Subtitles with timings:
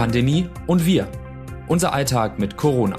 [0.00, 1.06] Pandemie und wir.
[1.68, 2.96] Unser Alltag mit Corona.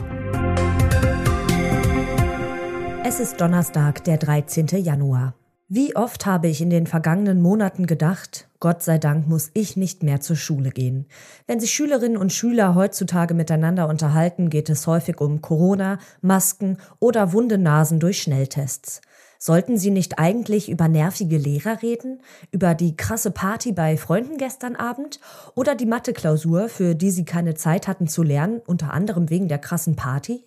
[3.03, 4.67] Es ist Donnerstag, der 13.
[4.67, 5.33] Januar.
[5.67, 10.03] Wie oft habe ich in den vergangenen Monaten gedacht, Gott sei Dank muss ich nicht
[10.03, 11.07] mehr zur Schule gehen.
[11.47, 17.33] Wenn sich Schülerinnen und Schüler heutzutage miteinander unterhalten, geht es häufig um Corona, Masken oder
[17.33, 19.01] wunde Nasen durch Schnelltests.
[19.43, 22.21] Sollten Sie nicht eigentlich über nervige Lehrer reden?
[22.51, 25.19] Über die krasse Party bei Freunden gestern Abend?
[25.55, 29.57] Oder die Mathe-Klausur, für die Sie keine Zeit hatten zu lernen, unter anderem wegen der
[29.57, 30.43] krassen Party?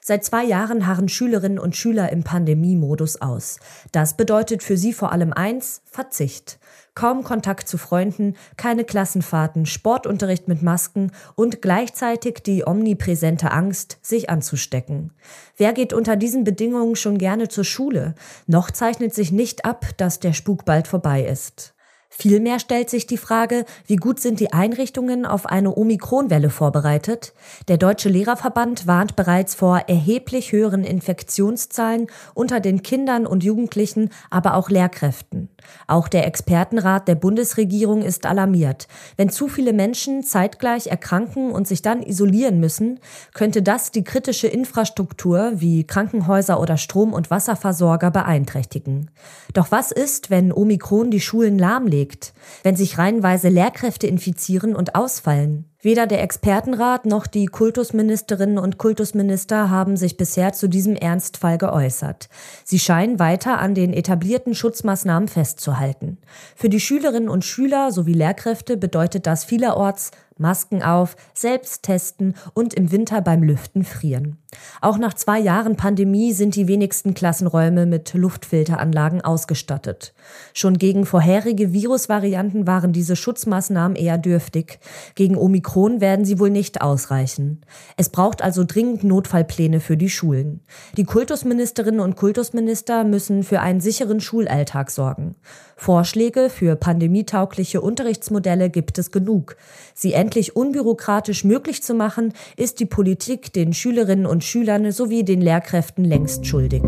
[0.00, 3.60] Seit zwei Jahren harren Schülerinnen und Schüler im Pandemiemodus aus.
[3.92, 6.58] Das bedeutet für sie vor allem eins, Verzicht.
[6.94, 14.28] Kaum Kontakt zu Freunden, keine Klassenfahrten, Sportunterricht mit Masken und gleichzeitig die omnipräsente Angst, sich
[14.28, 15.12] anzustecken.
[15.56, 18.14] Wer geht unter diesen Bedingungen schon gerne zur Schule?
[18.46, 21.74] Noch zeichnet sich nicht ab, dass der Spuk bald vorbei ist.
[22.14, 27.32] Vielmehr stellt sich die Frage, wie gut sind die Einrichtungen auf eine Omikronwelle vorbereitet?
[27.68, 34.56] Der Deutsche Lehrerverband warnt bereits vor erheblich höheren Infektionszahlen unter den Kindern und Jugendlichen, aber
[34.56, 35.48] auch Lehrkräften.
[35.86, 38.88] Auch der Expertenrat der Bundesregierung ist alarmiert.
[39.16, 43.00] Wenn zu viele Menschen zeitgleich erkranken und sich dann isolieren müssen,
[43.34, 49.10] könnte das die kritische Infrastruktur wie Krankenhäuser oder Strom- und Wasserversorger beeinträchtigen.
[49.54, 52.32] Doch was ist, wenn Omikron die Schulen lahmlegt?
[52.62, 55.71] wenn sich reihenweise Lehrkräfte infizieren und ausfallen.
[55.84, 62.28] Weder der Expertenrat noch die Kultusministerinnen und Kultusminister haben sich bisher zu diesem Ernstfall geäußert.
[62.64, 66.18] Sie scheinen weiter an den etablierten Schutzmaßnahmen festzuhalten.
[66.54, 72.74] Für die Schülerinnen und Schüler sowie Lehrkräfte bedeutet das vielerorts Masken auf, selbst testen und
[72.74, 74.38] im Winter beim Lüften frieren.
[74.80, 80.12] Auch nach zwei Jahren Pandemie sind die wenigsten Klassenräume mit Luftfilteranlagen ausgestattet.
[80.52, 84.78] Schon gegen vorherige Virusvarianten waren diese Schutzmaßnahmen eher dürftig.
[85.14, 87.62] Gegen Omikron werden sie wohl nicht ausreichen.
[87.96, 90.60] Es braucht also dringend Notfallpläne für die Schulen.
[90.96, 95.36] Die Kultusministerinnen und Kultusminister müssen für einen sicheren Schulalltag sorgen.
[95.76, 99.56] Vorschläge für pandemietaugliche Unterrichtsmodelle gibt es genug.
[99.94, 105.40] Sie endlich unbürokratisch möglich zu machen, ist die Politik den Schülerinnen und Schülern sowie den
[105.40, 106.82] Lehrkräften längst schuldig.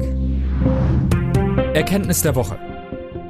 [1.75, 2.59] Erkenntnis der Woche.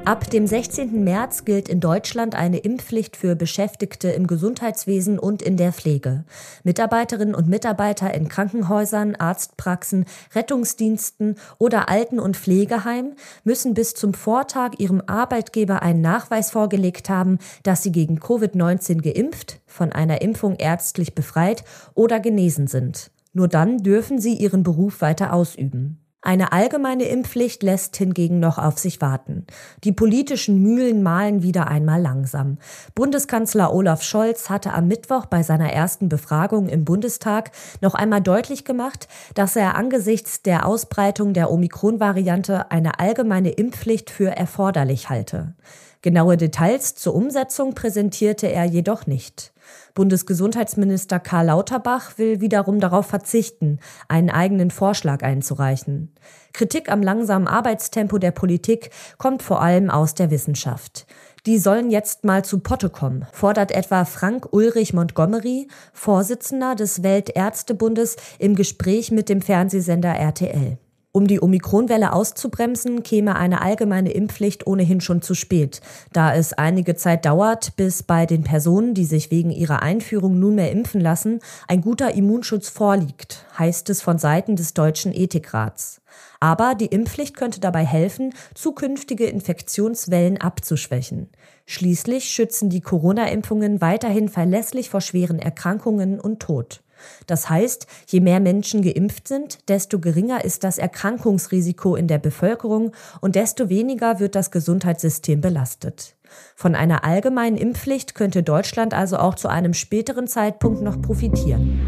[0.06, 1.02] Ab dem 16.
[1.02, 6.24] März gilt in Deutschland eine Impfpflicht für Beschäftigte im Gesundheitswesen und in der Pflege.
[6.62, 13.14] Mitarbeiterinnen und Mitarbeiter in Krankenhäusern, Arztpraxen, Rettungsdiensten oder Alten- und Pflegeheimen
[13.44, 19.62] müssen bis zum Vortag ihrem Arbeitgeber einen Nachweis vorgelegt haben, dass sie gegen Covid-19 geimpft,
[19.66, 21.64] von einer Impfung ärztlich befreit
[21.94, 23.10] oder genesen sind.
[23.34, 26.00] Nur dann dürfen sie ihren Beruf weiter ausüben.
[26.24, 29.46] Eine allgemeine Impfpflicht lässt hingegen noch auf sich warten.
[29.84, 32.56] Die politischen Mühlen mahlen wieder einmal langsam.
[32.94, 37.50] Bundeskanzler Olaf Scholz hatte am Mittwoch bei seiner ersten Befragung im Bundestag
[37.82, 44.34] noch einmal deutlich gemacht, dass er angesichts der Ausbreitung der Omikron-Variante eine allgemeine Impfpflicht für
[44.34, 45.54] erforderlich halte.
[46.04, 49.54] Genaue Details zur Umsetzung präsentierte er jedoch nicht.
[49.94, 56.14] Bundesgesundheitsminister Karl Lauterbach will wiederum darauf verzichten, einen eigenen Vorschlag einzureichen.
[56.52, 61.06] Kritik am langsamen Arbeitstempo der Politik kommt vor allem aus der Wissenschaft.
[61.46, 68.16] Die sollen jetzt mal zu Potte kommen, fordert etwa Frank Ulrich Montgomery, Vorsitzender des Weltärztebundes,
[68.38, 70.76] im Gespräch mit dem Fernsehsender RTL.
[71.16, 75.80] Um die Omikronwelle auszubremsen, käme eine allgemeine Impfpflicht ohnehin schon zu spät,
[76.12, 80.72] da es einige Zeit dauert, bis bei den Personen, die sich wegen ihrer Einführung nunmehr
[80.72, 81.38] impfen lassen,
[81.68, 86.00] ein guter Immunschutz vorliegt, heißt es von Seiten des Deutschen Ethikrats.
[86.40, 91.28] Aber die Impfpflicht könnte dabei helfen, zukünftige Infektionswellen abzuschwächen.
[91.64, 96.83] Schließlich schützen die Corona-Impfungen weiterhin verlässlich vor schweren Erkrankungen und Tod.
[97.26, 102.92] Das heißt, je mehr Menschen geimpft sind, desto geringer ist das Erkrankungsrisiko in der Bevölkerung
[103.20, 106.16] und desto weniger wird das Gesundheitssystem belastet.
[106.56, 111.80] Von einer allgemeinen Impfpflicht könnte Deutschland also auch zu einem späteren Zeitpunkt noch profitieren.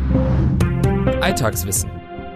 [1.20, 1.90] Alltagswissen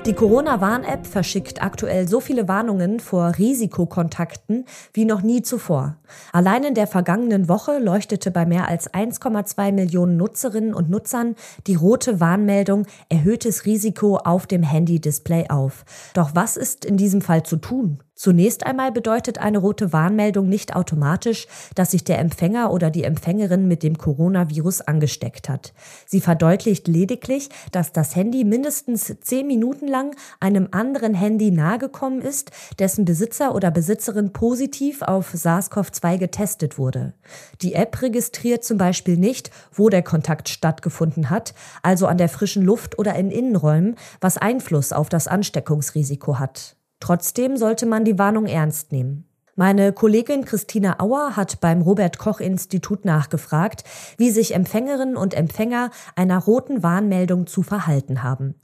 [0.07, 4.65] die Corona-Warn-App verschickt aktuell so viele Warnungen vor Risikokontakten
[4.95, 5.97] wie noch nie zuvor.
[6.33, 11.37] Allein in der vergangenen Woche leuchtete bei mehr als 1,2 Millionen Nutzerinnen und Nutzern
[11.67, 15.85] die rote Warnmeldung erhöhtes Risiko auf dem Handy-Display auf.
[16.15, 18.01] Doch was ist in diesem Fall zu tun?
[18.21, 23.67] Zunächst einmal bedeutet eine rote Warnmeldung nicht automatisch, dass sich der Empfänger oder die Empfängerin
[23.67, 25.73] mit dem Coronavirus angesteckt hat.
[26.05, 32.51] Sie verdeutlicht lediglich, dass das Handy mindestens zehn Minuten lang einem anderen Handy nahegekommen ist,
[32.79, 37.15] dessen Besitzer oder Besitzerin positiv auf SARS-CoV-2 getestet wurde.
[37.63, 42.67] Die App registriert zum Beispiel nicht, wo der Kontakt stattgefunden hat, also an der frischen
[42.67, 46.77] Luft oder in Innenräumen, was Einfluss auf das Ansteckungsrisiko hat.
[47.01, 49.27] Trotzdem sollte man die Warnung ernst nehmen.
[49.57, 53.85] Meine Kollegin Christina Auer hat beim Robert Koch Institut nachgefragt,
[54.17, 58.55] wie sich Empfängerinnen und Empfänger einer roten Warnmeldung zu verhalten haben.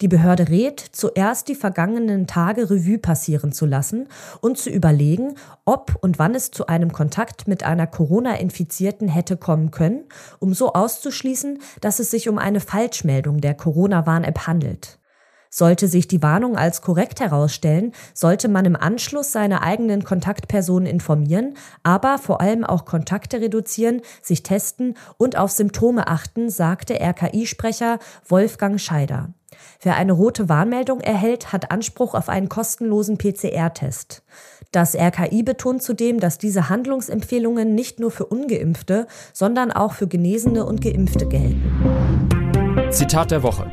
[0.00, 4.06] Die Behörde rät, zuerst die vergangenen Tage Revue passieren zu lassen
[4.40, 9.72] und zu überlegen, ob und wann es zu einem Kontakt mit einer Corona-Infizierten hätte kommen
[9.72, 10.04] können,
[10.38, 15.00] um so auszuschließen, dass es sich um eine Falschmeldung der Corona-Warn-App handelt.
[15.56, 21.54] Sollte sich die Warnung als korrekt herausstellen, sollte man im Anschluss seine eigenen Kontaktpersonen informieren,
[21.84, 28.80] aber vor allem auch Kontakte reduzieren, sich testen und auf Symptome achten, sagte RKI-Sprecher Wolfgang
[28.80, 29.32] Scheider.
[29.80, 34.24] Wer eine rote Warnmeldung erhält, hat Anspruch auf einen kostenlosen PCR-Test.
[34.72, 40.66] Das RKI betont zudem, dass diese Handlungsempfehlungen nicht nur für ungeimpfte, sondern auch für Genesene
[40.66, 41.62] und Geimpfte gelten.
[42.90, 43.70] Zitat der Woche.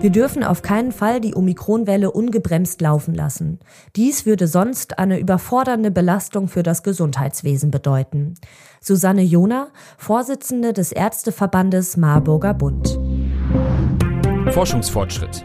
[0.00, 3.58] Wir dürfen auf keinen Fall die Omikronwelle ungebremst laufen lassen.
[3.96, 8.34] Dies würde sonst eine überfordernde Belastung für das Gesundheitswesen bedeuten.
[8.80, 12.96] Susanne Jona, Vorsitzende des Ärzteverbandes Marburger Bund.
[14.52, 15.44] Forschungsfortschritt.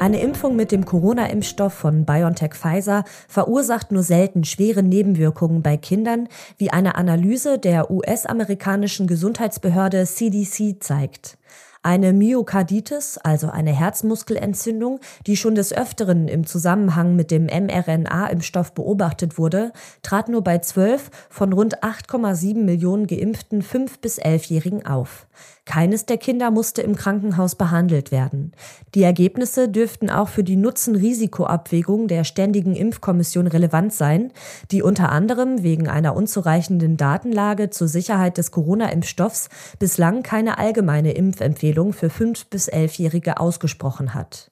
[0.00, 6.26] Eine Impfung mit dem Corona-Impfstoff von BioNTech Pfizer verursacht nur selten schwere Nebenwirkungen bei Kindern,
[6.58, 11.38] wie eine Analyse der US-amerikanischen Gesundheitsbehörde CDC zeigt.
[11.84, 19.36] Eine Myokarditis, also eine Herzmuskelentzündung, die schon des Öfteren im Zusammenhang mit dem mRNA-Impfstoff beobachtet
[19.36, 25.26] wurde, trat nur bei 12 von rund 8,7 Millionen geimpften 5- bis 11-Jährigen auf.
[25.64, 28.52] Keines der Kinder musste im Krankenhaus behandelt werden.
[28.94, 34.32] Die Ergebnisse dürften auch für die Nutzen-Risiko-Abwägung der Ständigen Impfkommission relevant sein,
[34.70, 39.48] die unter anderem wegen einer unzureichenden Datenlage zur Sicherheit des Corona-Impfstoffs
[39.78, 44.50] bislang keine allgemeine Impfempfehlung für 5- bis 11-Jährige ausgesprochen hat.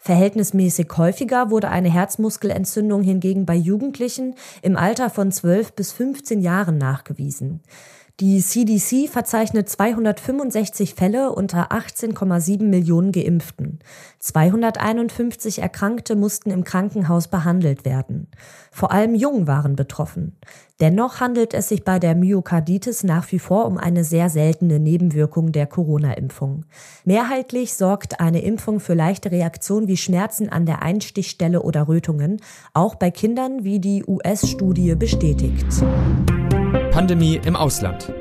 [0.00, 6.78] Verhältnismäßig häufiger wurde eine Herzmuskelentzündung hingegen bei Jugendlichen im Alter von 12 bis 15 Jahren
[6.78, 7.60] nachgewiesen.
[8.20, 13.78] Die CDC verzeichnet 265 Fälle unter 18,7 Millionen Geimpften.
[14.18, 18.26] 251 Erkrankte mussten im Krankenhaus behandelt werden.
[18.72, 20.36] Vor allem Jung waren betroffen.
[20.80, 25.52] Dennoch handelt es sich bei der Myokarditis nach wie vor um eine sehr seltene Nebenwirkung
[25.52, 26.64] der Corona-Impfung.
[27.04, 32.40] Mehrheitlich sorgt eine Impfung für leichte Reaktionen wie Schmerzen an der Einstichstelle oder Rötungen,
[32.74, 35.66] auch bei Kindern, wie die US-Studie bestätigt.
[36.98, 38.12] Pandemie im Ausland.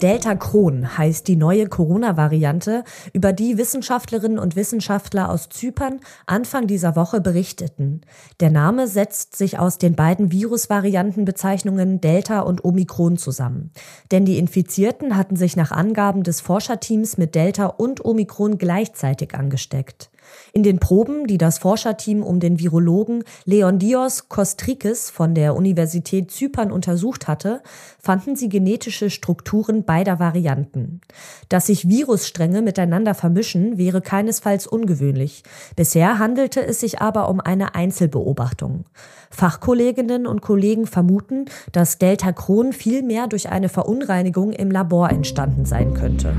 [0.00, 6.94] Delta Kron heißt die neue Corona-Variante, über die Wissenschaftlerinnen und Wissenschaftler aus Zypern Anfang dieser
[6.94, 8.02] Woche berichteten.
[8.38, 13.72] Der Name setzt sich aus den beiden Virusvariantenbezeichnungen Delta und Omikron zusammen.
[14.12, 20.12] Denn die Infizierten hatten sich nach Angaben des Forscherteams mit Delta und Omikron gleichzeitig angesteckt.
[20.52, 26.70] In den Proben, die das Forscherteam um den Virologen Leondios Kostrikis von der Universität Zypern
[26.70, 27.62] untersucht hatte,
[28.00, 31.00] fanden sie genetische Strukturen beider Varianten.
[31.48, 35.42] Dass sich Virusstränge miteinander vermischen, wäre keinesfalls ungewöhnlich.
[35.76, 38.84] Bisher handelte es sich aber um eine Einzelbeobachtung.
[39.30, 45.94] Fachkolleginnen und Kollegen vermuten, dass Delta Chron vielmehr durch eine Verunreinigung im Labor entstanden sein
[45.94, 46.34] könnte.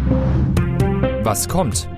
[1.23, 1.89] Was kommt?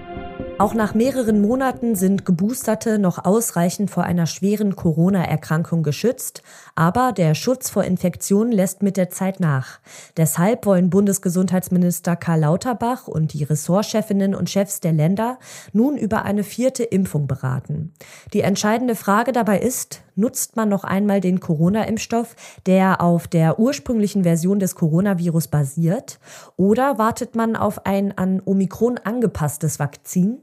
[0.60, 6.42] Auch nach mehreren Monaten sind Geboosterte noch ausreichend vor einer schweren Corona-Erkrankung geschützt,
[6.74, 9.80] aber der Schutz vor Infektionen lässt mit der Zeit nach.
[10.18, 15.38] Deshalb wollen Bundesgesundheitsminister Karl Lauterbach und die Ressortchefinnen und Chefs der Länder
[15.74, 17.94] nun über eine vierte Impfung beraten.
[18.34, 22.36] Die entscheidende Frage dabei ist, nutzt man noch einmal den Corona-Impfstoff,
[22.66, 26.20] der auf der ursprünglichen Version des Coronavirus basiert,
[26.56, 30.40] oder wartet man auf ein an Omikron angepasstes Vakzin?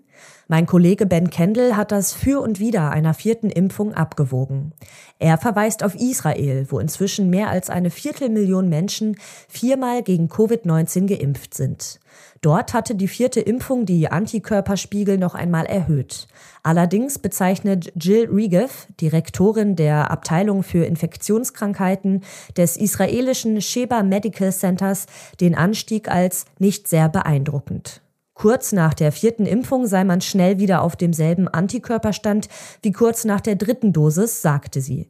[0.46, 4.72] Mein Kollege Ben Kendall hat das Für und Wider einer vierten Impfung abgewogen.
[5.18, 9.16] Er verweist auf Israel, wo inzwischen mehr als eine Viertelmillion Menschen
[9.48, 11.98] viermal gegen Covid-19 geimpft sind.
[12.42, 16.28] Dort hatte die vierte Impfung die Antikörperspiegel noch einmal erhöht.
[16.62, 22.22] Allerdings bezeichnet Jill Regev, Direktorin der Abteilung für Infektionskrankheiten
[22.58, 25.06] des israelischen Sheba Medical Centers,
[25.40, 28.03] den Anstieg als nicht sehr beeindruckend.
[28.34, 32.48] Kurz nach der vierten Impfung sei man schnell wieder auf demselben Antikörperstand
[32.82, 35.08] wie kurz nach der dritten Dosis, sagte sie.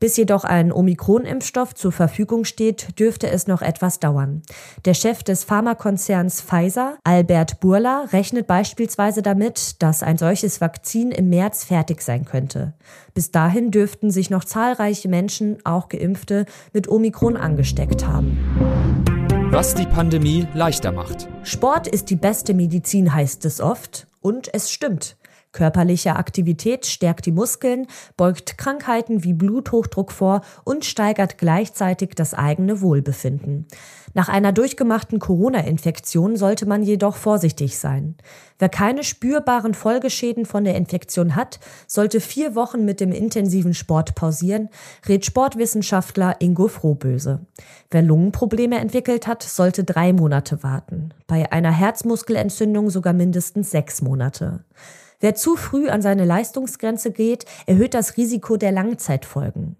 [0.00, 4.42] Bis jedoch ein Omikron-Impfstoff zur Verfügung steht, dürfte es noch etwas dauern.
[4.84, 11.30] Der Chef des Pharmakonzerns Pfizer, Albert Burla, rechnet beispielsweise damit, dass ein solches Vakzin im
[11.30, 12.74] März fertig sein könnte.
[13.14, 19.13] Bis dahin dürften sich noch zahlreiche Menschen, auch Geimpfte, mit Omikron angesteckt haben.
[19.54, 21.28] Was die Pandemie leichter macht.
[21.44, 24.08] Sport ist die beste Medizin, heißt es oft.
[24.20, 25.16] Und es stimmt.
[25.54, 32.80] Körperliche Aktivität stärkt die Muskeln, beugt Krankheiten wie Bluthochdruck vor und steigert gleichzeitig das eigene
[32.80, 33.66] Wohlbefinden.
[34.14, 38.16] Nach einer durchgemachten Corona-Infektion sollte man jedoch vorsichtig sein.
[38.58, 44.16] Wer keine spürbaren Folgeschäden von der Infektion hat, sollte vier Wochen mit dem intensiven Sport
[44.16, 44.70] pausieren,
[45.08, 47.46] rät Sportwissenschaftler Ingo Frohböse.
[47.90, 51.14] Wer Lungenprobleme entwickelt hat, sollte drei Monate warten.
[51.28, 54.64] Bei einer Herzmuskelentzündung sogar mindestens sechs Monate.
[55.20, 59.76] Wer zu früh an seine Leistungsgrenze geht, erhöht das Risiko der Langzeitfolgen.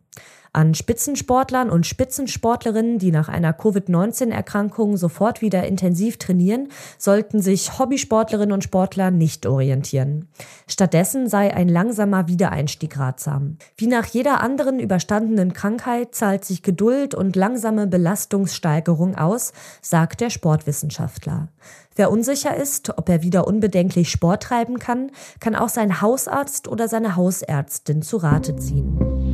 [0.55, 8.53] An Spitzensportlern und Spitzensportlerinnen, die nach einer Covid-19-Erkrankung sofort wieder intensiv trainieren, sollten sich Hobbysportlerinnen
[8.53, 10.29] und Sportler nicht orientieren.
[10.69, 13.57] Stattdessen sei ein langsamer Wiedereinstieg ratsam.
[13.77, 20.31] Wie nach jeder anderen überstandenen Krankheit zahlt sich Geduld und langsame Belastungssteigerung aus, sagt der
[20.31, 21.49] Sportwissenschaftler.
[21.97, 26.87] Wer unsicher ist, ob er wieder unbedenklich Sport treiben kann, kann auch sein Hausarzt oder
[26.87, 29.34] seine Hausärztin zu Rate ziehen.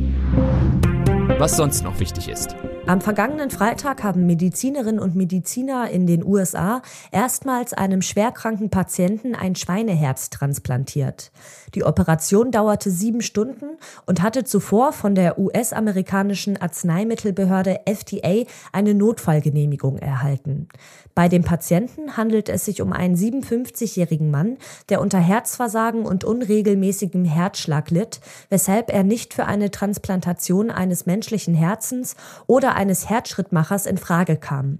[1.41, 2.55] Was sonst noch wichtig ist.
[2.87, 9.55] Am vergangenen Freitag haben Medizinerinnen und Mediziner in den USA erstmals einem schwerkranken Patienten ein
[9.55, 11.31] Schweineherz transplantiert.
[11.75, 19.97] Die Operation dauerte sieben Stunden und hatte zuvor von der US-amerikanischen Arzneimittelbehörde FDA eine Notfallgenehmigung
[19.99, 20.67] erhalten.
[21.13, 24.57] Bei dem Patienten handelt es sich um einen 57-jährigen Mann,
[24.89, 31.53] der unter Herzversagen und unregelmäßigem Herzschlag litt, weshalb er nicht für eine Transplantation eines menschlichen
[31.53, 32.15] Herzens
[32.47, 34.79] oder eines Herzschrittmachers in Frage kam.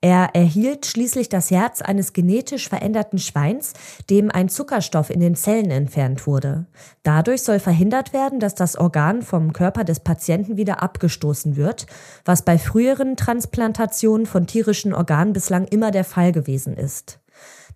[0.00, 3.74] Er erhielt schließlich das Herz eines genetisch veränderten Schweins,
[4.10, 6.66] dem ein Zuckerstoff in den Zellen entfernt wurde.
[7.02, 11.86] Dadurch soll verhindert werden, dass das Organ vom Körper des Patienten wieder abgestoßen wird,
[12.24, 17.20] was bei früheren Transplantationen von tierischen Organen bislang immer der Fall gewesen ist.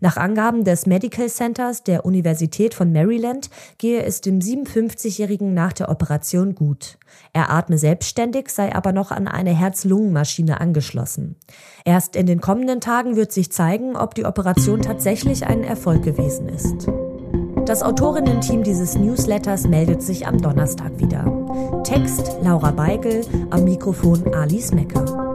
[0.03, 5.91] Nach Angaben des Medical Centers der Universität von Maryland gehe es dem 57-Jährigen nach der
[5.91, 6.99] Operation gut.
[7.33, 11.37] Er atme selbstständig, sei aber noch an eine Herz-Lungen-Maschine angeschlossen.
[11.85, 16.49] Erst in den kommenden Tagen wird sich zeigen, ob die Operation tatsächlich ein Erfolg gewesen
[16.49, 16.89] ist.
[17.65, 21.83] Das Autorinnen-Team dieses Newsletters meldet sich am Donnerstag wieder.
[21.85, 25.32] Text Laura Beigel, am Mikrofon Alice Mecker.